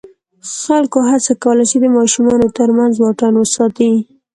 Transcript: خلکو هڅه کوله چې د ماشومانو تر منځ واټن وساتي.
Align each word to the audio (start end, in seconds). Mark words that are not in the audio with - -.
خلکو 0.61 0.99
هڅه 1.09 1.33
کوله 1.43 1.63
چې 1.69 1.77
د 1.79 1.85
ماشومانو 1.97 2.47
تر 2.57 2.69
منځ 2.77 2.93
واټن 2.97 3.33
وساتي. 3.37 3.91